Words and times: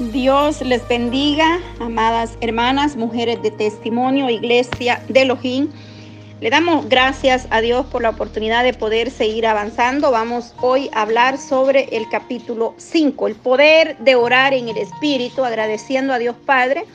Dios 0.00 0.60
les 0.60 0.86
bendiga, 0.88 1.60
amadas 1.78 2.36
hermanas, 2.40 2.96
mujeres 2.96 3.40
de 3.42 3.52
testimonio, 3.52 4.28
iglesia 4.28 5.00
de 5.08 5.22
Elohim. 5.22 5.68
Le 6.40 6.50
damos 6.50 6.88
gracias 6.88 7.46
a 7.50 7.60
Dios 7.60 7.86
por 7.86 8.02
la 8.02 8.10
oportunidad 8.10 8.64
de 8.64 8.74
poder 8.74 9.12
seguir 9.12 9.46
avanzando. 9.46 10.10
Vamos 10.10 10.52
hoy 10.60 10.90
a 10.94 11.02
hablar 11.02 11.38
sobre 11.38 11.84
el 11.92 12.08
capítulo 12.08 12.74
5, 12.76 13.28
el 13.28 13.36
poder 13.36 13.96
de 13.98 14.16
orar 14.16 14.52
en 14.52 14.68
el 14.68 14.78
Espíritu, 14.78 15.44
agradeciendo 15.44 16.12
a 16.12 16.18
Dios 16.18 16.34
Padre 16.44 16.86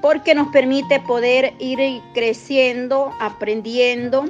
porque 0.00 0.34
nos 0.34 0.48
permite 0.48 1.00
poder 1.00 1.52
ir 1.58 1.78
creciendo, 2.14 3.12
aprendiendo 3.20 4.24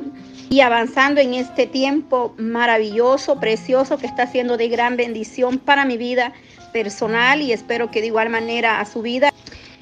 y 0.51 0.61
avanzando 0.61 1.21
en 1.21 1.35
este 1.35 1.67
tiempo 1.67 2.35
maravilloso, 2.39 3.39
precioso, 3.39 3.99
que 3.99 4.07
está 4.07 4.27
siendo 4.27 4.57
de 4.57 4.69
gran 4.69 4.97
bendición 4.97 5.59
para 5.59 5.85
mi 5.85 5.97
vida 5.97 6.33
personal 6.73 7.41
y 7.41 7.53
espero 7.53 7.91
que 7.91 8.01
de 8.01 8.07
igual 8.07 8.31
manera 8.31 8.81
a 8.81 8.85
su 8.85 9.03
vida. 9.03 9.33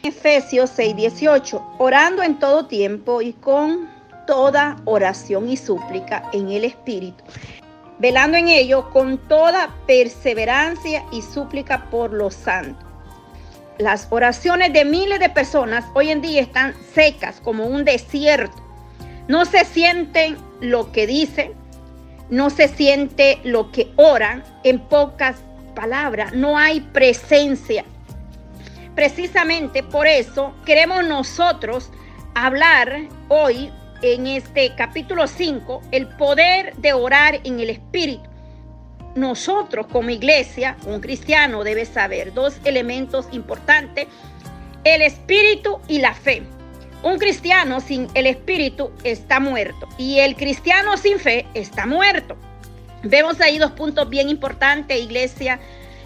Efesios 0.02 0.70
6:18, 0.76 1.62
orando 1.78 2.22
en 2.22 2.38
todo 2.38 2.66
tiempo 2.66 3.22
y 3.22 3.32
con 3.32 3.88
toda 4.26 4.76
oración 4.84 5.48
y 5.48 5.56
súplica 5.56 6.22
en 6.32 6.50
el 6.50 6.64
Espíritu, 6.64 7.24
velando 7.98 8.36
en 8.36 8.48
ello 8.48 8.90
con 8.90 9.18
toda 9.28 9.74
perseverancia 9.86 11.04
y 11.12 11.22
súplica 11.22 11.88
por 11.90 12.12
los 12.12 12.34
santos. 12.34 12.86
Las 13.78 14.06
oraciones 14.10 14.72
de 14.72 14.84
miles 14.84 15.20
de 15.20 15.28
personas 15.28 15.84
hoy 15.94 16.10
en 16.10 16.22
día 16.22 16.40
están 16.40 16.74
secas 16.94 17.40
como 17.40 17.66
un 17.66 17.84
desierto. 17.84 18.56
No 19.28 19.44
se 19.44 19.64
sienten 19.64 20.36
lo 20.60 20.92
que 20.92 21.06
dicen, 21.06 21.52
no 22.30 22.48
se 22.50 22.68
siente 22.68 23.38
lo 23.44 23.70
que 23.72 23.92
oran, 23.96 24.42
en 24.64 24.80
pocas 24.80 25.36
palabra, 25.76 26.30
no 26.34 26.58
hay 26.58 26.80
presencia. 26.80 27.84
Precisamente 28.96 29.84
por 29.84 30.08
eso 30.08 30.52
queremos 30.64 31.04
nosotros 31.04 31.92
hablar 32.34 33.02
hoy 33.28 33.70
en 34.02 34.26
este 34.26 34.74
capítulo 34.74 35.28
5, 35.28 35.82
el 35.92 36.08
poder 36.08 36.74
de 36.76 36.92
orar 36.92 37.40
en 37.44 37.60
el 37.60 37.70
Espíritu. 37.70 38.28
Nosotros 39.14 39.86
como 39.86 40.10
iglesia, 40.10 40.76
un 40.86 41.00
cristiano 41.00 41.62
debe 41.62 41.84
saber 41.84 42.34
dos 42.34 42.58
elementos 42.64 43.28
importantes, 43.32 44.08
el 44.84 45.02
Espíritu 45.02 45.78
y 45.88 45.98
la 45.98 46.14
fe. 46.14 46.42
Un 47.02 47.18
cristiano 47.18 47.80
sin 47.80 48.08
el 48.14 48.26
Espíritu 48.26 48.90
está 49.04 49.40
muerto 49.40 49.88
y 49.98 50.18
el 50.18 50.36
cristiano 50.36 50.96
sin 50.96 51.18
fe 51.18 51.46
está 51.54 51.86
muerto. 51.86 52.36
Vemos 53.08 53.40
ahí 53.40 53.58
dos 53.58 53.72
puntos 53.72 54.08
bien 54.08 54.28
importantes, 54.28 55.00
iglesia, 55.00 55.60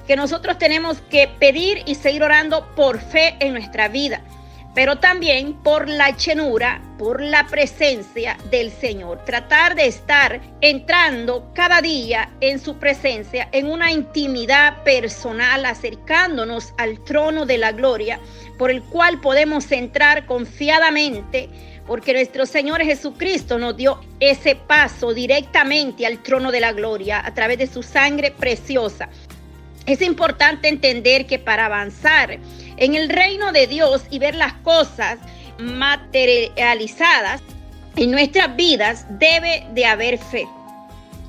que 0.07 0.17
nosotros 0.17 0.59
tenemos 0.59 1.01
que 1.09 1.29
pedir 1.39 1.83
y 1.87 1.95
seguir 1.95 2.23
orando 2.23 2.67
por 2.75 2.99
fe 2.99 3.37
en 3.41 3.53
nuestra 3.53 3.89
vida, 3.89 4.23
pero 4.75 4.99
también 4.99 5.55
por 5.55 5.89
la 5.89 6.11
llenura, 6.17 6.83
por 6.99 7.23
la 7.23 7.47
presencia 7.47 8.37
del 8.51 8.71
Señor. 8.71 9.25
Tratar 9.25 9.75
de 9.75 9.87
estar 9.87 10.41
entrando 10.61 11.51
cada 11.55 11.81
día 11.81 12.29
en 12.41 12.59
su 12.59 12.77
presencia, 12.79 13.49
en 13.53 13.67
una 13.71 13.93
intimidad 13.93 14.83
personal, 14.83 15.65
acercándonos 15.65 16.75
al 16.77 17.03
trono 17.05 17.47
de 17.47 17.59
la 17.59 17.73
gloria, 17.73 18.21
por 18.59 18.71
el 18.71 18.83
cual 18.83 19.21
podemos 19.21 19.71
entrar 19.73 20.27
confiadamente 20.27 21.49
porque 21.91 22.13
nuestro 22.13 22.47
Señor 22.47 22.81
Jesucristo 22.85 23.59
nos 23.59 23.77
dio 23.77 23.99
ese 24.21 24.55
paso 24.55 25.13
directamente 25.13 26.07
al 26.07 26.23
trono 26.23 26.53
de 26.53 26.61
la 26.61 26.71
gloria 26.71 27.21
a 27.27 27.35
través 27.35 27.59
de 27.59 27.67
su 27.67 27.83
sangre 27.83 28.31
preciosa. 28.31 29.09
Es 29.87 30.01
importante 30.01 30.69
entender 30.69 31.27
que 31.27 31.41
para 31.41 31.67
avanzar 31.67 32.39
en 32.77 32.95
el 32.95 33.09
reino 33.09 33.51
de 33.51 33.67
Dios 33.67 34.05
y 34.09 34.21
ver 34.21 34.37
las 34.37 34.53
cosas 34.63 35.19
materializadas 35.59 37.43
en 37.97 38.13
nuestras 38.13 38.55
vidas 38.55 39.05
debe 39.19 39.67
de 39.73 39.87
haber 39.87 40.19
fe. 40.19 40.47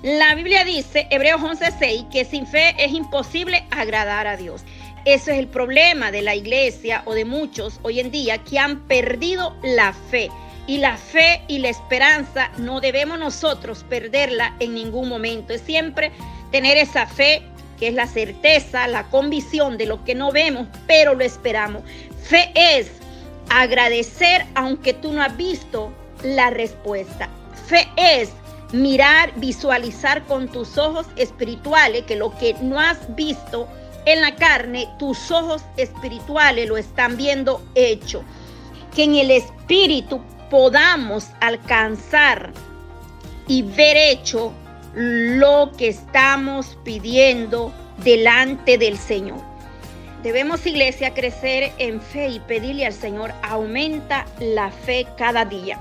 La 0.04 0.36
Biblia 0.36 0.64
dice, 0.64 1.08
Hebreos 1.10 1.42
11:6, 1.42 2.08
que 2.12 2.24
sin 2.24 2.46
fe 2.46 2.76
es 2.78 2.92
imposible 2.92 3.66
agradar 3.72 4.28
a 4.28 4.38
Dios. 4.38 4.62
Eso 5.06 5.32
es 5.32 5.40
el 5.40 5.48
problema 5.48 6.12
de 6.12 6.22
la 6.22 6.36
iglesia 6.36 7.02
o 7.06 7.16
de 7.16 7.26
muchos 7.26 7.80
hoy 7.82 8.00
en 8.00 8.12
día 8.12 8.38
que 8.44 8.60
han 8.60 8.82
perdido 8.82 9.58
la 9.64 9.94
fe. 9.94 10.30
Y 10.68 10.78
la 10.78 10.98
fe 10.98 11.42
y 11.48 11.60
la 11.60 11.70
esperanza 11.70 12.52
no 12.58 12.80
debemos 12.82 13.20
nosotros 13.20 13.84
perderla 13.90 14.56
en 14.60 14.74
ningún 14.74 15.10
momento. 15.10 15.54
Es 15.54 15.62
siempre 15.62 16.12
tener 16.52 16.78
esa 16.78 17.08
fe 17.08 17.44
que 17.80 17.88
es 17.88 17.94
la 17.96 18.06
certeza, 18.06 18.88
la 18.88 19.10
convicción 19.10 19.78
de 19.78 19.88
lo 19.88 20.04
que 20.04 20.14
no 20.14 20.32
vemos, 20.32 20.68
pero 20.86 21.16
lo 21.16 21.24
esperamos. 21.24 21.82
Fe 22.24 22.52
es 22.56 22.92
agradecer 23.50 24.46
aunque 24.54 24.94
tú 24.94 25.12
no 25.12 25.24
has 25.24 25.36
visto 25.36 25.92
la 26.24 26.52
respuesta. 26.52 27.28
Fe 27.68 27.88
es 27.98 28.32
mirar, 28.72 29.34
visualizar 29.38 30.24
con 30.26 30.48
tus 30.48 30.78
ojos 30.78 31.08
espirituales 31.16 32.04
que 32.04 32.16
lo 32.16 32.38
que 32.38 32.54
no 32.62 32.80
has 32.80 33.00
visto 33.16 33.68
en 34.06 34.22
la 34.22 34.36
carne, 34.36 34.88
tus 34.98 35.32
ojos 35.32 35.64
espirituales 35.78 36.68
lo 36.68 36.78
están 36.78 37.18
viendo 37.18 37.62
hecho. 37.76 38.24
Que 38.96 39.04
en 39.04 39.16
el 39.16 39.32
espíritu 39.32 40.22
podamos 40.52 41.30
alcanzar 41.40 42.52
y 43.48 43.64
ver 43.64 43.96
hecho 43.96 44.54
lo 44.94 45.72
que 45.78 45.88
estamos 45.88 46.78
pidiendo 46.84 47.74
delante 48.04 48.78
del 48.78 48.98
Señor. 48.98 49.40
Debemos, 50.24 50.68
iglesia, 50.68 51.14
crecer 51.14 51.72
en 51.78 52.02
fe 52.02 52.28
y 52.28 52.40
pedirle 52.42 52.86
al 52.86 52.94
Señor, 52.94 53.34
aumenta 53.42 54.26
la 54.40 54.70
fe 54.70 55.08
cada 55.18 55.46
día. 55.46 55.80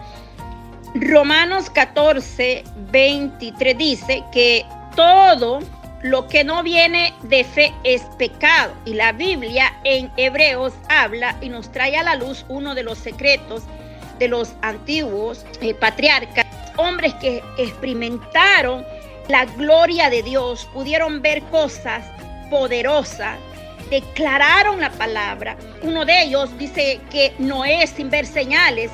Romanos 0.95 1.69
14, 1.69 2.63
23 2.93 3.77
dice 3.77 4.25
que 4.33 4.65
todo 4.95 5.59
lo 6.03 6.29
que 6.29 6.45
no 6.45 6.63
viene 6.63 7.13
de 7.25 7.43
fe 7.43 7.75
es 7.83 8.03
pecado. 8.19 8.73
Y 8.85 8.95
la 8.95 9.13
Biblia 9.13 9.75
en 9.83 10.13
Hebreos 10.17 10.73
habla 10.89 11.37
y 11.41 11.49
nos 11.49 11.71
trae 11.73 11.97
a 11.97 12.05
la 12.05 12.15
luz 12.15 12.47
uno 12.49 12.75
de 12.75 12.85
los 12.85 12.99
secretos 12.99 13.65
de 14.21 14.29
los 14.29 14.53
antiguos 14.63 15.45
eh, 15.61 15.75
patriarcas, 15.75 16.47
hombres 16.77 17.13
que 17.15 17.43
experimentaron 17.59 18.85
la 19.27 19.47
gloria 19.47 20.11
de 20.11 20.23
Dios, 20.23 20.69
pudieron 20.73 21.23
ver 21.23 21.43
cosas 21.45 22.05
poderosas, 22.51 23.39
declararon 23.91 24.81
la 24.81 24.91
palabra. 24.91 25.57
Uno 25.83 26.05
de 26.05 26.23
ellos 26.23 26.57
dice 26.59 27.01
que 27.11 27.33
Noé, 27.39 27.87
sin 27.87 28.11
ver 28.11 28.27
señales, 28.27 28.91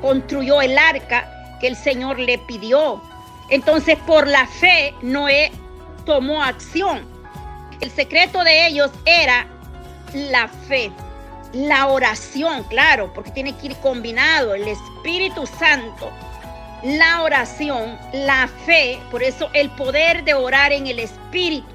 construyó 0.00 0.60
el 0.62 0.76
arca 0.78 1.58
que 1.60 1.68
el 1.68 1.76
Señor 1.76 2.18
le 2.18 2.38
pidió. 2.38 3.02
Entonces, 3.50 3.98
por 4.06 4.26
la 4.26 4.46
fe, 4.46 4.94
Noé 5.02 5.52
tomó 6.06 6.42
acción. 6.42 7.06
El 7.80 7.90
secreto 7.90 8.42
de 8.44 8.66
ellos 8.66 8.90
era 9.04 9.46
la 10.14 10.48
fe, 10.48 10.90
la 11.52 11.88
oración, 11.88 12.64
claro, 12.64 13.12
porque 13.12 13.30
tiene 13.30 13.56
que 13.56 13.68
ir 13.68 13.76
combinado 13.76 14.54
el 14.54 14.68
Espíritu 14.68 15.46
Santo 15.46 16.10
la 16.82 17.22
oración, 17.22 17.98
la 18.12 18.48
fe, 18.64 18.98
por 19.10 19.22
eso 19.22 19.50
el 19.52 19.70
poder 19.70 20.24
de 20.24 20.34
orar 20.34 20.72
en 20.72 20.86
el 20.86 20.98
Espíritu, 20.98 21.68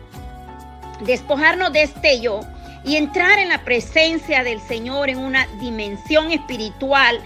despojarnos 1.01 1.71
de 1.73 1.83
este 1.83 2.19
yo 2.19 2.41
y 2.83 2.95
entrar 2.95 3.39
en 3.39 3.49
la 3.49 3.63
presencia 3.63 4.43
del 4.43 4.59
Señor 4.61 5.09
en 5.09 5.19
una 5.19 5.47
dimensión 5.59 6.31
espiritual, 6.31 7.19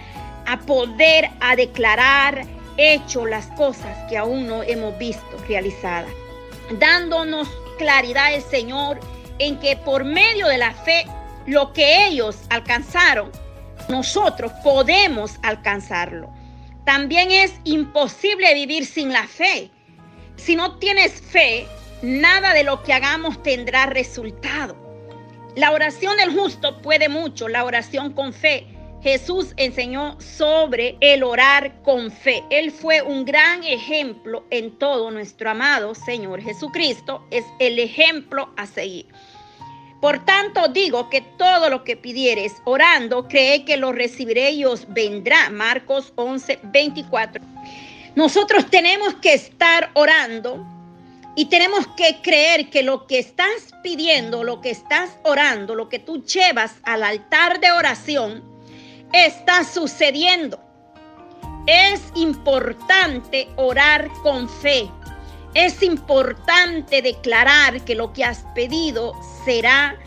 a 0.46 0.58
poder, 0.58 1.30
a 1.40 1.56
declarar 1.56 2.46
hecho 2.78 3.26
las 3.26 3.48
cosas 3.48 3.98
que 4.10 4.18
aún 4.18 4.48
no 4.48 4.64
hemos 4.64 4.98
visto 4.98 5.38
realizadas, 5.48 6.12
dándonos 6.80 7.48
claridad 7.78 8.34
el 8.34 8.42
Señor 8.42 9.00
en 9.38 9.58
que 9.60 9.78
por 9.78 10.04
medio 10.04 10.48
de 10.48 10.58
la 10.58 10.74
fe, 10.74 11.06
lo 11.46 11.74
que 11.74 12.08
ellos 12.08 12.38
alcanzaron, 12.50 13.32
nosotros 13.88 14.52
podemos 14.64 15.40
alcanzarlo. 15.44 16.32
También 16.86 17.32
es 17.32 17.54
imposible 17.64 18.54
vivir 18.54 18.86
sin 18.86 19.12
la 19.12 19.28
fe. 19.28 19.70
Si 20.36 20.56
no 20.56 20.78
tienes 20.78 21.22
fe, 21.22 21.68
nada 22.02 22.54
de 22.54 22.64
lo 22.64 22.84
que 22.84 22.94
hagamos 22.94 23.42
tendrá 23.44 23.86
resultado. 23.86 24.76
La 25.56 25.72
oración 25.72 26.16
del 26.18 26.32
justo 26.32 26.82
puede 26.82 27.10
mucho, 27.10 27.48
la 27.48 27.64
oración 27.64 28.14
con 28.14 28.34
fe. 28.34 28.68
Jesús 29.02 29.54
enseñó 29.58 30.20
sobre 30.20 30.98
el 31.00 31.24
orar 31.24 31.82
con 31.84 32.12
fe. 32.12 32.44
Él 32.50 32.72
fue 32.72 33.02
un 33.02 33.24
gran 33.26 33.64
ejemplo 33.64 34.46
en 34.50 34.78
todo. 34.78 35.10
Nuestro 35.10 35.50
amado 35.50 35.96
Señor 35.96 36.42
Jesucristo 36.42 37.26
es 37.32 37.46
el 37.60 37.80
ejemplo 37.80 38.50
a 38.58 38.66
seguir. 38.66 39.08
Por 40.02 40.24
tanto 40.24 40.70
digo 40.70 41.10
que 41.10 41.22
todo 41.22 41.70
lo 41.70 41.84
que 41.84 41.98
pidieres 41.98 42.54
orando, 42.66 43.28
cree 43.28 43.66
que 43.66 43.78
lo 43.78 43.92
recibiré 43.92 44.52
y 44.52 44.64
vendrá. 44.88 45.50
Marcos 45.50 46.14
11, 46.16 46.60
24. 46.64 47.44
Nosotros 48.16 48.66
tenemos 48.70 49.16
que 49.16 49.34
estar 49.34 49.92
orando 49.94 50.66
Y 51.36 51.46
tenemos 51.46 51.88
que 51.96 52.22
creer 52.22 52.70
que 52.70 52.84
lo 52.84 53.08
que 53.08 53.20
estás 53.20 53.74
pidiendo, 53.82 54.44
lo 54.44 54.60
que 54.60 54.72
estás 54.72 55.12
orando, 55.24 55.74
lo 55.74 55.88
que 55.88 56.00
tú 56.00 56.22
llevas 56.26 56.76
al 56.84 57.02
altar 57.02 57.62
de 57.62 57.72
oración, 57.72 58.44
está 59.14 59.64
sucediendo. 59.64 60.60
Es 61.66 62.02
importante 62.16 63.48
orar 63.56 64.10
con 64.22 64.50
fe. 64.50 64.90
Es 65.54 65.82
importante 65.82 67.02
declarar 67.02 67.84
que 67.84 67.96
lo 67.96 68.14
que 68.14 68.24
has 68.24 68.44
pedido 68.54 69.14
será 69.46 69.98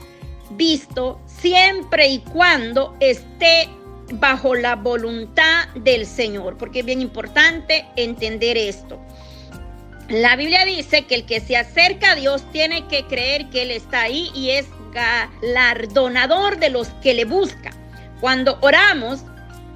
visto 0.50 1.20
siempre 1.26 2.08
y 2.08 2.18
cuando 2.20 2.96
esté 3.00 3.68
bajo 4.14 4.54
la 4.54 4.76
voluntad 4.76 5.68
del 5.74 6.06
Señor, 6.06 6.58
porque 6.58 6.80
es 6.80 6.86
bien 6.86 7.00
importante 7.00 7.86
entender 7.96 8.56
esto. 8.56 9.00
La 10.08 10.36
Biblia 10.36 10.64
dice 10.64 11.06
que 11.06 11.14
el 11.14 11.26
que 11.26 11.40
se 11.40 11.56
acerca 11.56 12.12
a 12.12 12.14
Dios 12.14 12.44
tiene 12.52 12.86
que 12.88 13.06
creer 13.06 13.48
que 13.50 13.62
Él 13.62 13.70
está 13.70 14.02
ahí 14.02 14.30
y 14.34 14.50
es 14.50 14.66
galardonador 14.92 16.58
de 16.58 16.68
los 16.68 16.88
que 17.02 17.14
le 17.14 17.24
buscan. 17.24 17.72
Cuando 18.20 18.58
oramos, 18.60 19.20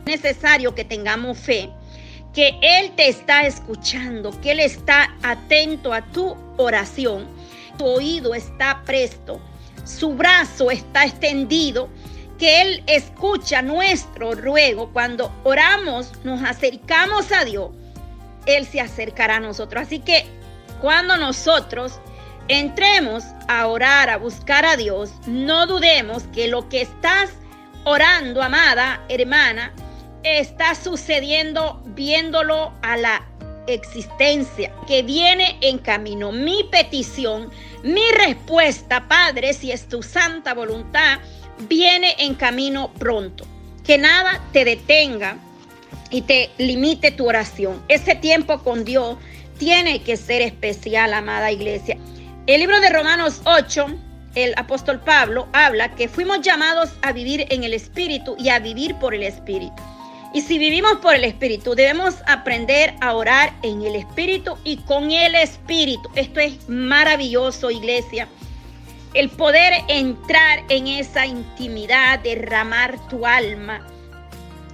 es 0.04 0.22
necesario 0.22 0.74
que 0.74 0.84
tengamos 0.84 1.38
fe, 1.38 1.70
que 2.36 2.58
Él 2.60 2.92
te 2.96 3.08
está 3.08 3.46
escuchando, 3.46 4.30
que 4.42 4.50
Él 4.50 4.60
está 4.60 5.16
atento 5.22 5.94
a 5.94 6.02
tu 6.02 6.36
oración, 6.58 7.26
tu 7.78 7.86
oído 7.86 8.34
está 8.34 8.82
presto, 8.84 9.40
su 9.84 10.12
brazo 10.12 10.70
está 10.70 11.06
extendido 11.06 11.88
que 12.38 12.60
Él 12.60 12.84
escucha 12.88 13.62
nuestro 13.62 14.32
ruego. 14.32 14.90
Cuando 14.92 15.32
oramos, 15.44 16.12
nos 16.24 16.42
acercamos 16.42 17.32
a 17.32 17.46
Dios, 17.46 17.70
Él 18.44 18.66
se 18.66 18.82
acercará 18.82 19.36
a 19.36 19.40
nosotros. 19.40 19.84
Así 19.84 20.00
que 20.00 20.26
cuando 20.82 21.16
nosotros 21.16 21.98
entremos 22.48 23.24
a 23.48 23.66
orar, 23.66 24.10
a 24.10 24.18
buscar 24.18 24.66
a 24.66 24.76
Dios, 24.76 25.10
no 25.26 25.66
dudemos 25.66 26.24
que 26.34 26.48
lo 26.48 26.68
que 26.68 26.82
estás 26.82 27.30
orando, 27.84 28.42
amada 28.42 29.02
hermana, 29.08 29.72
está 30.26 30.74
sucediendo 30.74 31.80
viéndolo 31.86 32.72
a 32.82 32.96
la 32.96 33.26
existencia 33.66 34.72
que 34.86 35.02
viene 35.02 35.56
en 35.60 35.78
camino. 35.78 36.32
Mi 36.32 36.64
petición, 36.70 37.50
mi 37.82 38.02
respuesta, 38.24 39.08
Padre, 39.08 39.54
si 39.54 39.72
es 39.72 39.88
tu 39.88 40.02
santa 40.02 40.54
voluntad, 40.54 41.18
viene 41.68 42.14
en 42.18 42.34
camino 42.34 42.92
pronto. 42.98 43.44
Que 43.84 43.98
nada 43.98 44.42
te 44.52 44.64
detenga 44.64 45.36
y 46.10 46.22
te 46.22 46.50
limite 46.58 47.10
tu 47.12 47.28
oración. 47.28 47.82
Ese 47.88 48.14
tiempo 48.14 48.58
con 48.62 48.84
Dios 48.84 49.16
tiene 49.58 50.02
que 50.02 50.16
ser 50.16 50.42
especial, 50.42 51.14
amada 51.14 51.50
iglesia. 51.50 51.96
El 52.46 52.60
libro 52.60 52.80
de 52.80 52.90
Romanos 52.90 53.40
8, 53.44 53.86
el 54.34 54.54
apóstol 54.56 55.00
Pablo 55.00 55.48
habla 55.52 55.94
que 55.94 56.08
fuimos 56.08 56.42
llamados 56.42 56.90
a 57.02 57.12
vivir 57.12 57.46
en 57.50 57.64
el 57.64 57.72
Espíritu 57.72 58.36
y 58.38 58.50
a 58.50 58.58
vivir 58.58 58.94
por 58.96 59.14
el 59.14 59.22
Espíritu. 59.22 59.82
Y 60.36 60.42
si 60.42 60.58
vivimos 60.58 60.98
por 60.98 61.14
el 61.14 61.24
Espíritu, 61.24 61.74
debemos 61.74 62.16
aprender 62.26 62.92
a 63.00 63.14
orar 63.14 63.54
en 63.62 63.80
el 63.80 63.96
Espíritu 63.96 64.58
y 64.64 64.76
con 64.76 65.10
el 65.10 65.34
Espíritu. 65.34 66.10
Esto 66.14 66.40
es 66.40 66.68
maravilloso, 66.68 67.70
iglesia 67.70 68.28
el 69.14 69.30
poder 69.30 69.72
entrar 69.88 70.62
en 70.68 70.88
esa 70.88 71.24
intimidad, 71.24 72.18
derramar 72.18 72.98
tu 73.08 73.24
alma, 73.24 73.80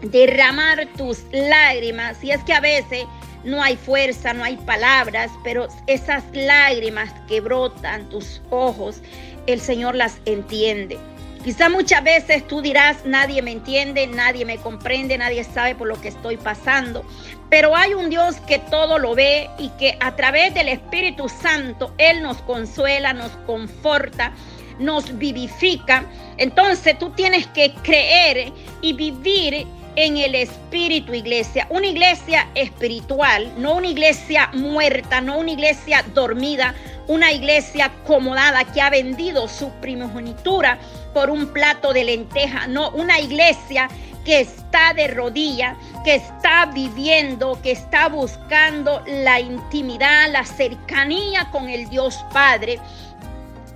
derramar 0.02 0.88
tus 0.96 1.22
lágrimas. 1.30 2.24
Y 2.24 2.32
es 2.32 2.42
que 2.42 2.54
a 2.54 2.60
veces 2.60 3.04
no 3.44 3.62
hay 3.62 3.76
fuerza, 3.76 4.34
no 4.34 4.42
hay 4.42 4.56
palabras, 4.56 5.30
pero 5.44 5.68
esas 5.86 6.24
lágrimas 6.32 7.14
que 7.28 7.40
brotan 7.40 8.08
tus 8.08 8.42
ojos, 8.50 9.00
el 9.46 9.60
Señor 9.60 9.94
las 9.94 10.18
entiende. 10.24 10.98
Quizá 11.44 11.68
muchas 11.68 12.04
veces 12.04 12.46
tú 12.46 12.62
dirás, 12.62 13.04
nadie 13.04 13.42
me 13.42 13.50
entiende, 13.50 14.06
nadie 14.06 14.44
me 14.44 14.58
comprende, 14.58 15.18
nadie 15.18 15.42
sabe 15.42 15.74
por 15.74 15.88
lo 15.88 16.00
que 16.00 16.08
estoy 16.08 16.36
pasando. 16.36 17.04
Pero 17.50 17.76
hay 17.76 17.94
un 17.94 18.10
Dios 18.10 18.36
que 18.46 18.60
todo 18.60 18.98
lo 18.98 19.16
ve 19.16 19.50
y 19.58 19.68
que 19.70 19.96
a 19.98 20.14
través 20.14 20.54
del 20.54 20.68
Espíritu 20.68 21.28
Santo 21.28 21.92
Él 21.98 22.22
nos 22.22 22.36
consuela, 22.42 23.12
nos 23.12 23.32
conforta, 23.46 24.32
nos 24.78 25.18
vivifica. 25.18 26.04
Entonces 26.36 26.96
tú 26.98 27.10
tienes 27.10 27.48
que 27.48 27.74
creer 27.82 28.52
y 28.80 28.92
vivir 28.92 29.66
en 29.96 30.16
el 30.16 30.34
espíritu 30.34 31.12
iglesia, 31.12 31.66
una 31.70 31.86
iglesia 31.86 32.48
espiritual, 32.54 33.52
no 33.58 33.74
una 33.74 33.88
iglesia 33.88 34.48
muerta, 34.54 35.20
no 35.20 35.38
una 35.38 35.50
iglesia 35.50 36.04
dormida, 36.14 36.74
una 37.12 37.30
iglesia 37.30 37.86
acomodada 37.86 38.64
que 38.64 38.80
ha 38.80 38.88
vendido 38.88 39.46
su 39.46 39.70
primogenitura 39.80 40.78
por 41.12 41.28
un 41.28 41.52
plato 41.52 41.92
de 41.92 42.04
lenteja, 42.04 42.66
no 42.66 42.88
una 42.90 43.20
iglesia 43.20 43.88
que 44.24 44.40
está 44.40 44.94
de 44.94 45.08
rodillas, 45.08 45.76
que 46.04 46.14
está 46.14 46.66
viviendo, 46.66 47.60
que 47.60 47.72
está 47.72 48.08
buscando 48.08 49.02
la 49.06 49.40
intimidad, 49.40 50.30
la 50.30 50.44
cercanía 50.46 51.50
con 51.50 51.68
el 51.68 51.86
Dios 51.90 52.24
Padre. 52.32 52.78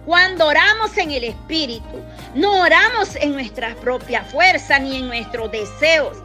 Cuando 0.07 0.47
oramos 0.47 0.97
en 0.97 1.11
el 1.11 1.25
Espíritu, 1.25 2.01
no 2.35 2.63
oramos 2.63 3.17
en 3.17 3.33
nuestra 3.33 3.75
propia 3.75 4.23
fuerza 4.23 4.79
ni 4.79 4.97
en 4.97 5.09
nuestros 5.09 5.51
deseos. 5.51 6.17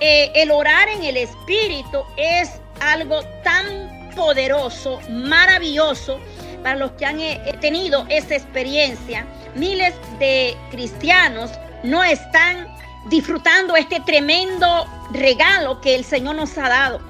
Eh, 0.00 0.32
el 0.34 0.50
orar 0.50 0.88
en 0.88 1.04
el 1.04 1.16
Espíritu 1.16 2.02
es 2.16 2.60
algo 2.80 3.22
tan 3.44 4.10
poderoso, 4.16 4.98
maravilloso, 5.10 6.18
para 6.66 6.80
los 6.80 6.90
que 6.98 7.06
han 7.06 7.20
eh, 7.20 7.56
tenido 7.60 8.04
esa 8.08 8.34
experiencia. 8.34 9.24
Miles 9.54 9.94
de 10.18 10.56
cristianos 10.72 11.52
no 11.84 12.02
están 12.02 12.66
disfrutando 13.08 13.76
este 13.76 14.00
tremendo 14.00 14.84
regalo 15.12 15.80
que 15.80 15.94
el 15.94 16.04
Señor 16.04 16.34
nos 16.34 16.58
ha 16.58 16.68
dado, 16.68 17.00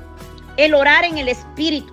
el 0.59 0.75
orar 0.75 1.07
en 1.07 1.17
el 1.17 1.31
Espíritu. 1.31 1.91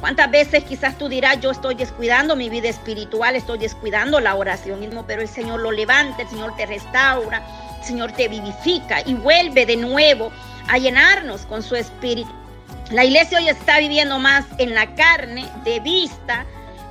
¿Cuántas 0.00 0.30
veces 0.30 0.64
quizás 0.64 0.98
tú 0.98 1.08
dirás, 1.08 1.40
yo 1.40 1.50
estoy 1.50 1.76
descuidando 1.76 2.36
mi 2.36 2.50
vida 2.50 2.68
espiritual, 2.68 3.36
estoy 3.36 3.56
descuidando 3.56 4.20
la 4.20 4.34
oración 4.34 4.80
mismo, 4.80 5.06
pero 5.06 5.22
el 5.22 5.28
Señor 5.28 5.60
lo 5.60 5.72
levanta, 5.72 6.20
el 6.20 6.28
Señor 6.28 6.54
te 6.56 6.66
restaura, 6.66 7.42
el 7.78 7.86
Señor 7.86 8.12
te 8.12 8.28
vivifica 8.28 9.00
y 9.06 9.14
vuelve 9.14 9.64
de 9.64 9.78
nuevo 9.78 10.30
a 10.68 10.76
llenarnos 10.76 11.46
con 11.46 11.62
su 11.62 11.74
espíritu. 11.74 12.39
La 12.90 13.04
iglesia 13.04 13.38
hoy 13.38 13.48
está 13.48 13.78
viviendo 13.78 14.18
más 14.18 14.44
en 14.58 14.74
la 14.74 14.94
carne, 14.96 15.46
de 15.62 15.78
vista, 15.78 16.44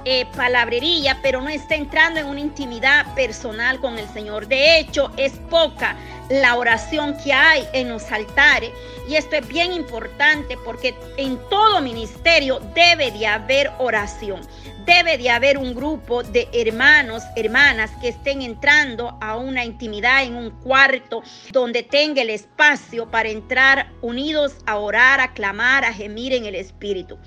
eh, 0.05 0.25
palabrería, 0.35 1.19
pero 1.21 1.41
no 1.41 1.49
está 1.49 1.75
entrando 1.75 2.19
en 2.19 2.27
una 2.27 2.39
intimidad 2.39 3.13
personal 3.15 3.79
con 3.79 3.97
el 3.97 4.07
Señor. 4.09 4.47
De 4.47 4.79
hecho, 4.79 5.11
es 5.17 5.33
poca 5.49 5.95
la 6.29 6.55
oración 6.55 7.17
que 7.23 7.33
hay 7.33 7.67
en 7.73 7.89
los 7.89 8.11
altares. 8.11 8.71
Y 9.07 9.15
esto 9.15 9.35
es 9.35 9.47
bien 9.47 9.73
importante 9.73 10.57
porque 10.63 10.95
en 11.17 11.37
todo 11.49 11.81
ministerio 11.81 12.59
debe 12.75 13.11
de 13.11 13.27
haber 13.27 13.71
oración. 13.79 14.41
Debe 14.85 15.17
de 15.17 15.29
haber 15.29 15.57
un 15.57 15.75
grupo 15.75 16.23
de 16.23 16.47
hermanos, 16.53 17.23
hermanas 17.35 17.91
que 18.01 18.09
estén 18.09 18.41
entrando 18.41 19.17
a 19.21 19.35
una 19.37 19.63
intimidad 19.63 20.23
en 20.23 20.35
un 20.35 20.51
cuarto 20.51 21.21
donde 21.51 21.83
tenga 21.83 22.21
el 22.21 22.29
espacio 22.29 23.09
para 23.09 23.29
entrar 23.29 23.91
unidos 24.01 24.55
a 24.65 24.77
orar, 24.77 25.19
a 25.19 25.33
clamar, 25.33 25.85
a 25.85 25.93
gemir 25.93 26.33
en 26.33 26.45
el 26.45 26.55
Espíritu. 26.55 27.17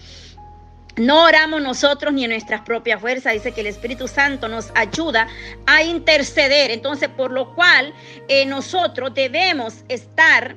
No 0.97 1.25
oramos 1.25 1.63
nosotros 1.63 2.13
ni 2.13 2.25
en 2.25 2.31
nuestras 2.31 2.61
propias 2.63 3.01
fuerzas. 3.01 3.33
Dice 3.33 3.53
que 3.53 3.63
el 3.63 3.67
Espíritu 3.67 4.09
Santo 4.09 4.47
nos 4.47 4.71
ayuda 4.75 5.27
a 5.67 5.83
interceder. 5.83 6.71
Entonces, 6.71 7.09
por 7.09 7.31
lo 7.31 7.55
cual 7.55 7.95
eh, 8.29 8.45
nosotros 8.45 9.15
debemos 9.15 9.85
estar 9.89 10.55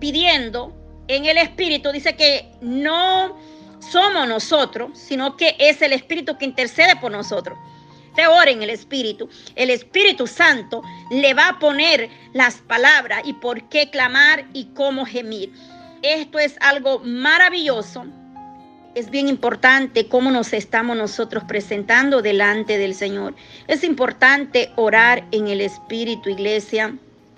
pidiendo 0.00 0.74
en 1.06 1.26
el 1.26 1.38
Espíritu. 1.38 1.92
Dice 1.92 2.16
que 2.16 2.50
no 2.60 3.36
somos 3.78 4.26
nosotros, 4.26 4.98
sino 4.98 5.36
que 5.36 5.54
es 5.58 5.80
el 5.82 5.92
Espíritu 5.92 6.36
que 6.36 6.46
intercede 6.46 6.96
por 6.96 7.12
nosotros. 7.12 7.56
Te 8.16 8.26
ora 8.26 8.50
en 8.50 8.62
el 8.62 8.70
Espíritu. 8.70 9.28
El 9.54 9.70
Espíritu 9.70 10.26
Santo 10.26 10.82
le 11.12 11.32
va 11.32 11.50
a 11.50 11.58
poner 11.60 12.10
las 12.32 12.56
palabras 12.56 13.22
y 13.24 13.34
por 13.34 13.68
qué 13.68 13.88
clamar 13.90 14.46
y 14.52 14.64
cómo 14.74 15.06
gemir. 15.06 15.52
Esto 16.02 16.40
es 16.40 16.56
algo 16.60 16.98
maravilloso 17.04 18.04
es 18.96 19.10
bien 19.10 19.28
importante 19.28 20.08
cómo 20.08 20.30
nos 20.30 20.54
estamos 20.54 20.96
nosotros 20.96 21.44
presentando 21.44 22.22
delante 22.22 22.78
del 22.78 22.94
Señor. 22.94 23.34
Es 23.68 23.84
importante 23.84 24.72
orar 24.76 25.22
en 25.32 25.48
el 25.48 25.60
Espíritu, 25.60 26.30
iglesia. 26.30 26.96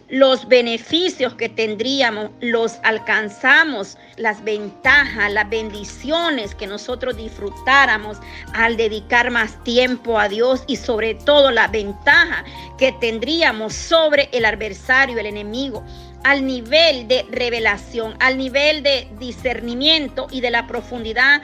Los 0.08 0.46
beneficios 0.46 1.34
que 1.34 1.48
tendríamos 1.48 2.30
los 2.40 2.78
alcanzamos, 2.84 3.98
las 4.16 4.42
ventajas, 4.44 5.32
las 5.32 5.50
bendiciones 5.50 6.54
que 6.54 6.68
nosotros 6.68 7.16
disfrutáramos 7.16 8.18
al 8.54 8.76
dedicar 8.76 9.32
más 9.32 9.62
tiempo 9.64 10.16
a 10.16 10.28
Dios 10.28 10.62
y 10.68 10.76
sobre 10.76 11.16
todo 11.16 11.50
la 11.50 11.66
ventaja 11.66 12.44
que 12.78 12.92
tendríamos 12.92 13.74
sobre 13.74 14.28
el 14.30 14.44
adversario, 14.44 15.18
el 15.18 15.26
enemigo 15.26 15.82
al 16.25 16.46
nivel 16.46 17.08
de 17.08 17.25
revelación, 17.30 18.16
al 18.20 18.37
nivel 18.37 18.82
de 18.82 19.08
discernimiento 19.18 20.26
y 20.30 20.40
de 20.40 20.50
la 20.50 20.66
profundidad 20.66 21.42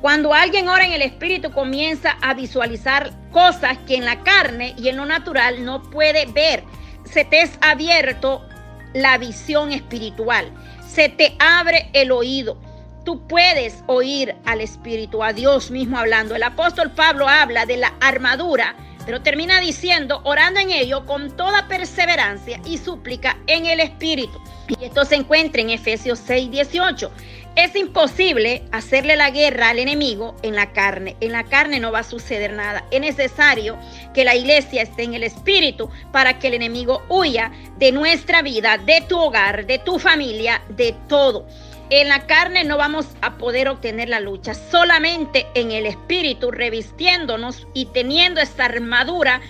Cuando 0.00 0.32
alguien 0.32 0.68
ora 0.68 0.86
en 0.86 0.92
el 0.92 1.02
Espíritu 1.02 1.50
comienza 1.50 2.16
a 2.22 2.34
visualizar 2.34 3.10
cosas 3.32 3.78
que 3.86 3.96
en 3.96 4.04
la 4.04 4.22
carne 4.22 4.74
y 4.78 4.88
en 4.88 4.96
lo 4.96 5.06
natural 5.06 5.64
no 5.64 5.82
puede 5.82 6.26
ver. 6.26 6.62
Se 7.04 7.24
te 7.24 7.42
es 7.42 7.58
abierto 7.60 8.46
la 8.94 9.18
visión 9.18 9.72
espiritual. 9.72 10.52
Se 10.88 11.08
te 11.08 11.36
abre 11.38 11.90
el 11.92 12.12
oído. 12.12 12.58
Tú 13.04 13.26
puedes 13.26 13.82
oír 13.86 14.36
al 14.44 14.60
Espíritu, 14.60 15.24
a 15.24 15.32
Dios 15.32 15.70
mismo 15.70 15.98
hablando. 15.98 16.36
El 16.36 16.42
apóstol 16.42 16.90
Pablo 16.90 17.28
habla 17.28 17.66
de 17.66 17.78
la 17.78 17.94
armadura, 18.00 18.76
pero 19.08 19.22
termina 19.22 19.58
diciendo, 19.58 20.20
orando 20.24 20.60
en 20.60 20.70
ello 20.70 21.06
con 21.06 21.34
toda 21.34 21.66
perseverancia 21.66 22.60
y 22.66 22.76
súplica 22.76 23.38
en 23.46 23.64
el 23.64 23.80
Espíritu. 23.80 24.38
Y 24.68 24.84
esto 24.84 25.06
se 25.06 25.14
encuentra 25.14 25.62
en 25.62 25.70
Efesios 25.70 26.20
6, 26.26 26.50
18. 26.50 27.10
Es 27.56 27.74
imposible 27.74 28.64
hacerle 28.70 29.16
la 29.16 29.30
guerra 29.30 29.70
al 29.70 29.78
enemigo 29.78 30.36
en 30.42 30.54
la 30.54 30.74
carne. 30.74 31.16
En 31.22 31.32
la 31.32 31.44
carne 31.44 31.80
no 31.80 31.90
va 31.90 32.00
a 32.00 32.04
suceder 32.04 32.52
nada. 32.52 32.84
Es 32.90 33.00
necesario 33.00 33.78
que 34.12 34.26
la 34.26 34.36
iglesia 34.36 34.82
esté 34.82 35.04
en 35.04 35.14
el 35.14 35.22
espíritu 35.22 35.88
para 36.12 36.38
que 36.38 36.48
el 36.48 36.54
enemigo 36.54 37.02
huya 37.08 37.50
de 37.78 37.92
nuestra 37.92 38.42
vida, 38.42 38.76
de 38.76 39.00
tu 39.08 39.18
hogar, 39.18 39.64
de 39.64 39.78
tu 39.78 39.98
familia, 39.98 40.60
de 40.68 40.94
todo. 41.08 41.46
En 41.90 42.08
la 42.08 42.26
carne 42.26 42.64
no 42.64 42.76
vamos 42.76 43.06
a 43.22 43.38
poder 43.38 43.68
obtener 43.68 44.08
la 44.08 44.20
lucha, 44.20 44.54
solamente 44.54 45.46
en 45.54 45.70
el 45.70 45.86
espíritu, 45.86 46.50
revistiéndonos 46.50 47.66
y 47.72 47.86
teniendo 47.86 48.40
esta 48.40 48.66
armadura 48.66 49.40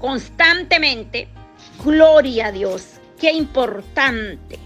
constantemente. 0.00 1.28
Gloria 1.84 2.48
a 2.48 2.52
Dios, 2.52 3.00
qué 3.20 3.32
importante 3.32 4.58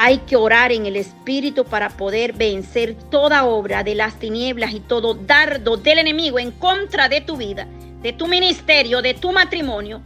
hay 0.00 0.18
que 0.18 0.36
orar 0.36 0.70
en 0.70 0.86
el 0.86 0.94
Espíritu 0.94 1.64
para 1.64 1.90
poder 1.90 2.32
vencer 2.32 2.94
toda 3.10 3.44
obra 3.44 3.82
de 3.82 3.96
las 3.96 4.16
tinieblas 4.20 4.72
y 4.72 4.78
todo 4.78 5.14
dardo 5.14 5.76
del 5.76 5.98
enemigo 5.98 6.38
en 6.38 6.52
contra 6.52 7.08
de 7.08 7.20
tu 7.20 7.36
vida, 7.36 7.66
de 8.00 8.12
tu 8.12 8.28
ministerio, 8.28 9.02
de 9.02 9.14
tu 9.14 9.32
matrimonio. 9.32 10.00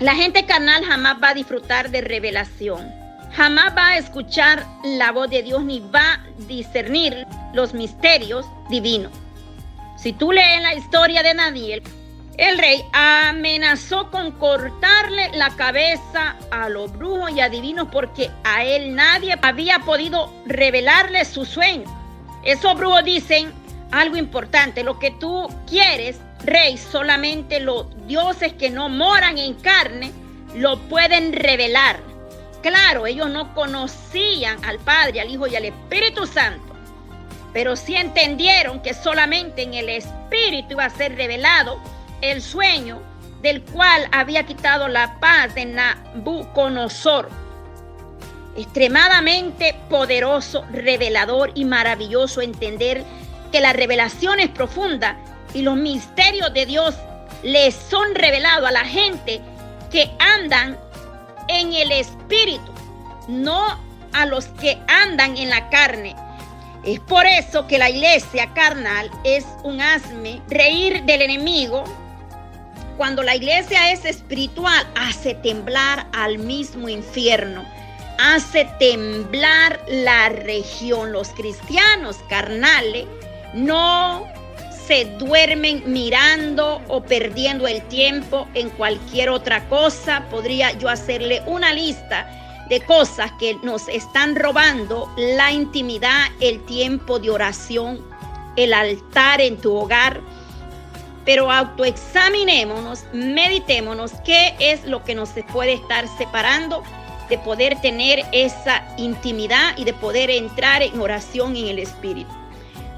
La 0.00 0.14
gente 0.14 0.46
carnal 0.46 0.84
jamás 0.86 1.18
va 1.22 1.28
a 1.30 1.34
disfrutar 1.34 1.90
de 1.90 2.00
revelación. 2.00 3.03
Jamás 3.36 3.76
va 3.76 3.88
a 3.88 3.98
escuchar 3.98 4.64
la 4.84 5.10
voz 5.10 5.28
de 5.28 5.42
Dios 5.42 5.64
ni 5.64 5.80
va 5.80 6.14
a 6.14 6.20
discernir 6.46 7.26
los 7.52 7.74
misterios 7.74 8.46
divinos. 8.70 9.10
Si 9.96 10.12
tú 10.12 10.30
lees 10.30 10.62
la 10.62 10.74
historia 10.74 11.22
de 11.24 11.34
Daniel, 11.34 11.82
el 12.38 12.58
rey 12.58 12.84
amenazó 12.92 14.10
con 14.10 14.32
cortarle 14.32 15.30
la 15.34 15.50
cabeza 15.56 16.36
a 16.52 16.68
los 16.68 16.92
brujos 16.92 17.32
y 17.32 17.40
adivinos 17.40 17.88
porque 17.90 18.30
a 18.44 18.64
él 18.64 18.94
nadie 18.94 19.36
había 19.42 19.80
podido 19.80 20.32
revelarle 20.46 21.24
su 21.24 21.44
sueño. 21.44 21.84
Esos 22.44 22.76
brujos 22.76 23.04
dicen 23.04 23.52
algo 23.90 24.16
importante, 24.16 24.84
lo 24.84 24.98
que 25.00 25.10
tú 25.10 25.48
quieres, 25.68 26.20
rey, 26.44 26.76
solamente 26.76 27.58
los 27.58 27.86
dioses 28.06 28.52
que 28.52 28.70
no 28.70 28.88
moran 28.88 29.38
en 29.38 29.54
carne 29.54 30.12
lo 30.54 30.78
pueden 30.88 31.32
revelar. 31.32 32.13
Claro, 32.64 33.06
ellos 33.06 33.28
no 33.28 33.52
conocían 33.52 34.64
al 34.64 34.78
Padre, 34.78 35.20
al 35.20 35.28
Hijo 35.28 35.46
y 35.46 35.54
al 35.54 35.66
Espíritu 35.66 36.26
Santo, 36.26 36.74
pero 37.52 37.76
sí 37.76 37.94
entendieron 37.94 38.80
que 38.80 38.94
solamente 38.94 39.60
en 39.60 39.74
el 39.74 39.90
Espíritu 39.90 40.68
iba 40.70 40.86
a 40.86 40.88
ser 40.88 41.14
revelado 41.14 41.78
el 42.22 42.40
sueño 42.40 43.02
del 43.42 43.60
cual 43.64 44.08
había 44.12 44.46
quitado 44.46 44.88
la 44.88 45.20
paz 45.20 45.54
de 45.54 45.66
Nabucodonosor. 45.66 47.28
Extremadamente 48.56 49.76
poderoso, 49.90 50.64
revelador 50.72 51.52
y 51.54 51.66
maravilloso 51.66 52.40
entender 52.40 53.04
que 53.52 53.60
la 53.60 53.74
revelación 53.74 54.40
es 54.40 54.48
profunda 54.48 55.18
y 55.52 55.60
los 55.60 55.76
misterios 55.76 56.54
de 56.54 56.64
Dios 56.64 56.94
les 57.42 57.74
son 57.74 58.14
revelados 58.14 58.66
a 58.66 58.72
la 58.72 58.86
gente 58.86 59.42
que 59.92 60.10
andan 60.18 60.78
en 61.48 61.72
el 61.72 61.92
espíritu, 61.92 62.72
no 63.28 63.78
a 64.12 64.26
los 64.26 64.46
que 64.46 64.78
andan 64.88 65.36
en 65.36 65.50
la 65.50 65.68
carne. 65.70 66.14
Es 66.84 67.00
por 67.00 67.26
eso 67.26 67.66
que 67.66 67.78
la 67.78 67.90
iglesia 67.90 68.52
carnal 68.54 69.10
es 69.24 69.46
un 69.62 69.80
asme, 69.80 70.42
reír 70.48 71.02
del 71.04 71.22
enemigo, 71.22 71.84
cuando 72.96 73.22
la 73.22 73.34
iglesia 73.34 73.90
es 73.90 74.04
espiritual, 74.04 74.86
hace 74.94 75.34
temblar 75.34 76.06
al 76.12 76.38
mismo 76.38 76.88
infierno, 76.88 77.64
hace 78.18 78.66
temblar 78.78 79.80
la 79.88 80.28
región. 80.28 81.10
Los 81.10 81.30
cristianos 81.30 82.18
carnales 82.28 83.06
no 83.52 84.28
se 84.86 85.04
duermen 85.18 85.82
mirando 85.86 86.82
o 86.88 87.02
perdiendo 87.02 87.66
el 87.66 87.82
tiempo 87.88 88.46
en 88.54 88.70
cualquier 88.70 89.30
otra 89.30 89.68
cosa. 89.68 90.24
Podría 90.30 90.72
yo 90.72 90.88
hacerle 90.88 91.42
una 91.46 91.72
lista 91.72 92.28
de 92.68 92.80
cosas 92.80 93.32
que 93.38 93.56
nos 93.62 93.88
están 93.88 94.36
robando 94.36 95.12
la 95.16 95.52
intimidad, 95.52 96.26
el 96.40 96.64
tiempo 96.64 97.18
de 97.18 97.30
oración, 97.30 98.00
el 98.56 98.72
altar 98.72 99.40
en 99.40 99.58
tu 99.58 99.74
hogar 99.74 100.20
pero 101.24 101.50
autoexaminémonos, 101.50 103.04
meditémonos 103.12 104.12
qué 104.24 104.54
es 104.58 104.84
lo 104.84 105.04
que 105.04 105.14
nos 105.14 105.30
puede 105.52 105.74
estar 105.74 106.06
separando 106.18 106.82
de 107.28 107.38
poder 107.38 107.80
tener 107.80 108.24
esa 108.32 108.86
intimidad 108.98 109.76
y 109.78 109.84
de 109.84 109.94
poder 109.94 110.30
entrar 110.30 110.82
en 110.82 111.00
oración 111.00 111.56
en 111.56 111.68
el 111.68 111.78
Espíritu. 111.78 112.43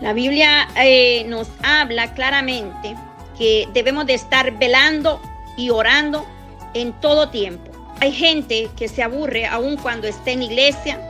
La 0.01 0.13
Biblia 0.13 0.69
eh, 0.77 1.25
nos 1.27 1.49
habla 1.63 2.13
claramente 2.13 2.95
que 3.39 3.67
debemos 3.73 4.07
de 4.07 4.15
estar 4.15 4.59
velando 4.59 5.21
y 5.57 5.71
orando 5.71 6.27
en 6.75 6.93
todo 7.01 7.31
tiempo. 7.31 7.71
Hay 8.01 8.13
gente 8.13 8.69
que 8.77 8.89
se 8.89 9.03
aburre 9.03 9.47
aun 9.47 9.77
cuando 9.77 10.07
esté 10.07 10.33
en 10.33 10.43
iglesia, 10.43 11.01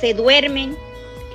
se 0.00 0.14
duermen, 0.14 0.76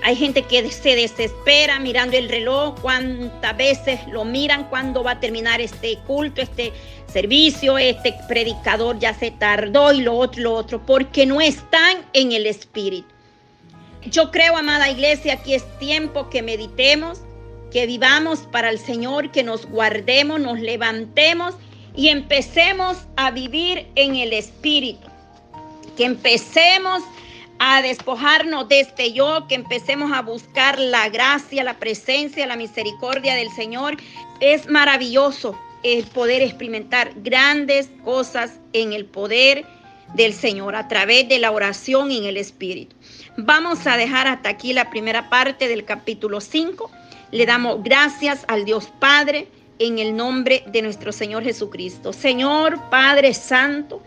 hay 0.03 0.15
gente 0.15 0.41
que 0.41 0.67
se 0.71 0.95
desespera 0.95 1.77
mirando 1.77 2.17
el 2.17 2.27
reloj, 2.27 2.79
cuántas 2.81 3.55
veces 3.55 3.99
lo 4.07 4.25
miran, 4.25 4.67
cuándo 4.69 5.03
va 5.03 5.11
a 5.11 5.19
terminar 5.19 5.61
este 5.61 5.99
culto, 6.07 6.41
este 6.41 6.73
servicio, 7.05 7.77
este 7.77 8.15
predicador 8.27 8.97
ya 8.97 9.13
se 9.13 9.29
tardó 9.29 9.93
y 9.93 10.01
lo 10.01 10.15
otro, 10.15 10.41
lo 10.41 10.53
otro, 10.55 10.83
porque 10.83 11.27
no 11.27 11.39
están 11.39 11.97
en 12.13 12.31
el 12.31 12.47
Espíritu. 12.47 13.10
Yo 14.05 14.31
creo, 14.31 14.57
amada 14.57 14.89
iglesia, 14.89 15.37
que 15.43 15.55
es 15.55 15.79
tiempo 15.79 16.29
que 16.29 16.41
meditemos, 16.41 17.21
que 17.71 17.85
vivamos 17.85 18.39
para 18.51 18.69
el 18.69 18.79
Señor, 18.79 19.31
que 19.31 19.43
nos 19.43 19.65
guardemos, 19.65 20.39
nos 20.39 20.59
levantemos 20.59 21.55
y 21.95 22.09
empecemos 22.09 22.97
a 23.15 23.31
vivir 23.31 23.87
en 23.95 24.15
el 24.15 24.33
Espíritu. 24.33 25.07
Que 25.95 26.05
empecemos 26.05 27.03
a 27.59 27.83
despojarnos 27.83 28.67
de 28.69 28.79
este 28.79 29.13
yo, 29.13 29.45
que 29.47 29.53
empecemos 29.53 30.11
a 30.11 30.23
buscar 30.23 30.79
la 30.79 31.09
gracia, 31.09 31.63
la 31.63 31.77
presencia, 31.77 32.47
la 32.47 32.55
misericordia 32.55 33.35
del 33.35 33.51
Señor. 33.51 33.97
Es 34.39 34.67
maravilloso 34.67 35.55
el 35.83 36.05
poder 36.05 36.41
experimentar 36.41 37.13
grandes 37.17 37.89
cosas 38.03 38.59
en 38.73 38.93
el 38.93 39.05
poder 39.05 39.63
del 40.15 40.33
Señor 40.33 40.75
a 40.75 40.87
través 40.87 41.29
de 41.29 41.39
la 41.39 41.51
oración 41.51 42.11
en 42.11 42.25
el 42.25 42.37
Espíritu. 42.37 42.95
Vamos 43.37 43.87
a 43.87 43.95
dejar 43.95 44.27
hasta 44.27 44.49
aquí 44.49 44.73
la 44.73 44.89
primera 44.89 45.29
parte 45.29 45.69
del 45.69 45.85
capítulo 45.85 46.41
5. 46.41 46.91
Le 47.31 47.45
damos 47.45 47.81
gracias 47.81 48.43
al 48.49 48.65
Dios 48.65 48.91
Padre 48.99 49.47
en 49.79 49.99
el 49.99 50.17
nombre 50.17 50.63
de 50.67 50.81
nuestro 50.81 51.13
Señor 51.13 51.43
Jesucristo. 51.43 52.11
Señor 52.11 52.89
Padre 52.89 53.33
Santo, 53.33 54.01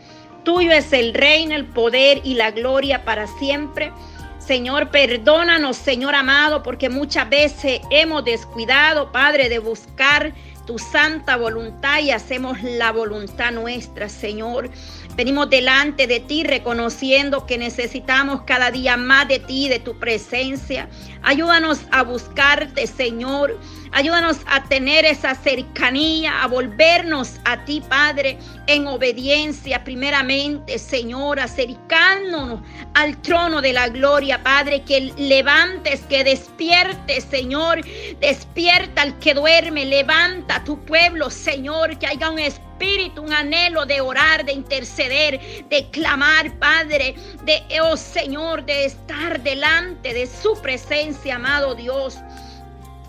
Tuyo 0.45 0.73
es 0.73 0.93
el 0.93 1.15
reino, 1.15 1.55
el 1.55 1.65
poder 1.65 2.21
y 2.23 2.35
la 2.35 2.51
gloria 2.51 3.07
para 3.07 3.27
siempre. 3.27 3.93
Señor, 4.39 4.91
perdónanos, 4.91 5.79
Señor 5.79 6.15
amado, 6.15 6.63
porque 6.63 6.91
muchas 6.91 7.31
veces 7.31 7.81
hemos 7.91 8.27
descuidado, 8.27 9.11
Padre, 9.11 9.49
de 9.49 9.59
buscar 9.59 10.35
tu 10.67 10.79
santa 10.79 11.37
voluntad 11.37 12.01
y 12.01 12.11
hacemos 12.11 12.63
la 12.63 12.93
voluntad 12.93 13.53
nuestra, 13.53 14.11
Señor. 14.11 14.71
Venimos 15.17 15.49
delante 15.49 16.09
de 16.09 16.19
ti 16.19 16.43
reconociendo 16.43 17.47
que 17.47 17.57
necesitamos 17.57 18.43
cada 18.43 18.73
día 18.73 18.97
más 18.97 19.29
de 19.29 19.39
ti, 19.39 19.69
de 19.69 19.79
tu 19.79 19.97
presencia. 19.97 20.89
Ayúdanos 21.23 21.83
a 21.93 22.03
buscarte, 22.03 22.87
Señor. 22.89 23.57
Ayúdanos 23.93 24.39
a 24.47 24.65
tener 24.65 25.05
esa 25.05 25.37
cercanía, 25.37 26.43
a 26.43 26.49
volvernos 26.49 27.39
a 27.45 27.65
ti, 27.65 27.81
Padre, 27.89 28.39
en 28.67 28.89
obediencia 28.89 29.85
primeramente, 29.85 30.81
Señor, 30.81 31.39
acercándonos 31.39 32.61
al 32.95 33.17
trono 33.23 33.63
de 33.63 33.73
la 33.73 33.89
gloria, 33.89 34.43
Padre, 34.43 34.83
que 34.83 35.13
levantes, 35.17 36.01
que 36.09 36.25
despiertes, 36.25 37.23
Señor, 37.31 37.83
despierta 38.21 39.03
al 39.03 39.17
que 39.21 39.35
duerme, 39.35 39.85
levanta 39.85 40.57
a 40.57 40.65
tu 40.65 40.85
pueblo, 40.85 41.31
Señor, 41.31 41.97
que 41.97 42.09
haya 42.09 42.31
un 42.31 42.41
espíritu, 42.41 42.74
un 43.19 43.33
anhelo 43.33 43.87
de 43.87 44.01
orar, 44.01 44.45
de 44.45 44.53
interceder, 44.53 45.41
de 45.69 45.89
clamar, 45.91 46.59
Padre, 46.59 47.15
de, 47.45 47.63
oh 47.81 47.97
Señor, 47.97 48.65
de 48.65 48.85
estar 48.85 49.41
delante 49.43 50.13
de 50.13 50.27
su 50.27 50.61
presencia, 50.61 51.37
amado 51.37 51.75
Dios. 51.75 52.19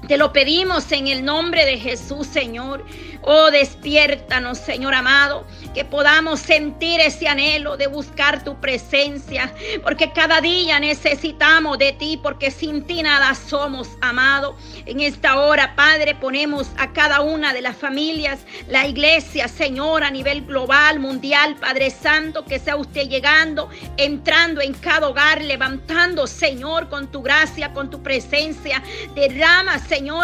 Te 0.07 0.17
lo 0.17 0.31
pedimos 0.31 0.91
en 0.91 1.07
el 1.07 1.25
nombre 1.25 1.65
de 1.65 1.79
Jesús, 1.79 2.27
Señor. 2.27 2.85
Oh, 3.27 3.49
despiértanos, 3.49 4.59
Señor 4.59 4.93
amado, 4.93 5.47
que 5.73 5.83
podamos 5.83 6.39
sentir 6.39 6.99
ese 6.99 7.27
anhelo 7.27 7.75
de 7.75 7.87
buscar 7.87 8.43
tu 8.43 8.61
presencia, 8.61 9.51
porque 9.81 10.11
cada 10.11 10.41
día 10.41 10.79
necesitamos 10.79 11.79
de 11.79 11.93
ti, 11.93 12.19
porque 12.21 12.51
sin 12.51 12.83
ti 12.85 13.01
nada 13.01 13.33
somos, 13.33 13.89
amado. 14.01 14.55
En 14.85 14.99
esta 14.99 15.41
hora, 15.41 15.75
Padre, 15.75 16.13
ponemos 16.13 16.67
a 16.77 16.93
cada 16.93 17.21
una 17.21 17.51
de 17.51 17.63
las 17.63 17.75
familias, 17.75 18.41
la 18.67 18.85
iglesia, 18.85 19.47
Señor, 19.47 20.03
a 20.03 20.11
nivel 20.11 20.45
global, 20.45 20.99
mundial, 20.99 21.55
Padre 21.55 21.89
Santo, 21.89 22.45
que 22.45 22.59
sea 22.59 22.75
usted 22.75 23.09
llegando, 23.09 23.69
entrando 23.97 24.61
en 24.61 24.73
cada 24.75 25.09
hogar, 25.09 25.41
levantando, 25.41 26.27
Señor, 26.27 26.89
con 26.89 27.11
tu 27.11 27.23
gracia, 27.23 27.73
con 27.73 27.89
tu 27.89 28.03
presencia. 28.03 28.83
Derrama, 29.15 29.79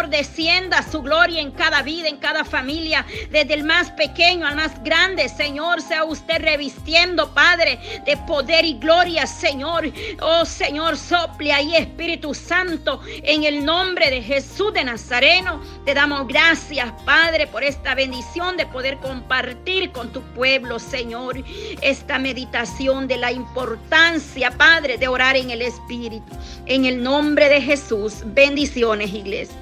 descienda 0.09 0.83
su 0.83 1.01
gloria 1.01 1.41
en 1.41 1.51
cada 1.51 1.81
vida, 1.81 2.09
en 2.09 2.17
cada 2.17 2.43
familia, 2.43 3.05
desde 3.29 3.53
el 3.53 3.63
más 3.63 3.89
pequeño 3.91 4.45
al 4.45 4.55
más 4.55 4.83
grande, 4.83 5.29
Señor, 5.29 5.81
sea 5.81 6.03
usted 6.03 6.41
revistiendo, 6.41 7.33
Padre, 7.33 7.79
de 8.05 8.17
poder 8.17 8.65
y 8.65 8.73
gloria, 8.73 9.25
Señor. 9.25 9.89
Oh, 10.19 10.43
Señor, 10.43 10.97
sople 10.97 11.53
ahí, 11.53 11.75
Espíritu 11.75 12.33
Santo, 12.33 12.99
en 13.23 13.45
el 13.45 13.63
nombre 13.63 14.09
de 14.09 14.21
Jesús 14.21 14.73
de 14.73 14.83
Nazareno. 14.83 15.61
Te 15.85 15.93
damos 15.93 16.27
gracias, 16.27 16.91
Padre, 17.05 17.47
por 17.47 17.63
esta 17.63 17.95
bendición 17.95 18.57
de 18.57 18.65
poder 18.65 18.97
compartir 18.97 19.91
con 19.91 20.11
tu 20.11 20.21
pueblo, 20.33 20.79
Señor, 20.79 21.41
esta 21.81 22.19
meditación 22.19 23.07
de 23.07 23.17
la 23.17 23.31
importancia, 23.31 24.51
Padre, 24.51 24.97
de 24.97 25.07
orar 25.07 25.37
en 25.37 25.49
el 25.49 25.61
Espíritu. 25.61 26.33
En 26.65 26.85
el 26.85 27.01
nombre 27.01 27.47
de 27.47 27.61
Jesús, 27.61 28.23
bendiciones, 28.25 29.13
iglesia. 29.13 29.60